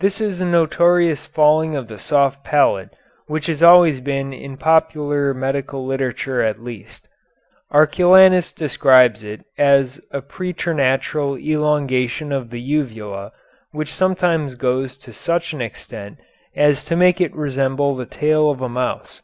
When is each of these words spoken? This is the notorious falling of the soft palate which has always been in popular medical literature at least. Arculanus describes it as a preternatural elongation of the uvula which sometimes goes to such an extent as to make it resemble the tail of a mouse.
This 0.00 0.20
is 0.20 0.38
the 0.38 0.44
notorious 0.44 1.24
falling 1.24 1.74
of 1.74 1.88
the 1.88 1.98
soft 1.98 2.44
palate 2.44 2.90
which 3.26 3.46
has 3.46 3.62
always 3.62 3.98
been 3.98 4.34
in 4.34 4.58
popular 4.58 5.32
medical 5.32 5.86
literature 5.86 6.42
at 6.42 6.62
least. 6.62 7.08
Arculanus 7.72 8.52
describes 8.52 9.22
it 9.22 9.46
as 9.56 9.98
a 10.10 10.20
preternatural 10.20 11.38
elongation 11.38 12.32
of 12.32 12.50
the 12.50 12.60
uvula 12.60 13.32
which 13.70 13.90
sometimes 13.94 14.56
goes 14.56 14.98
to 14.98 15.10
such 15.10 15.54
an 15.54 15.62
extent 15.62 16.18
as 16.54 16.84
to 16.84 16.94
make 16.94 17.18
it 17.18 17.34
resemble 17.34 17.96
the 17.96 18.04
tail 18.04 18.50
of 18.50 18.60
a 18.60 18.68
mouse. 18.68 19.22